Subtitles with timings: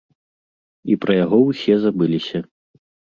[0.93, 2.39] І пра яго ўсе забыліся.